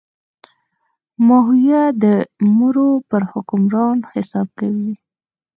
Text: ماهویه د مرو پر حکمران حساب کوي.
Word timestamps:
ماهویه 1.27 1.83
د 2.03 2.05
مرو 2.57 2.89
پر 3.09 3.21
حکمران 3.31 3.97
حساب 4.11 4.47
کوي. 4.59 4.93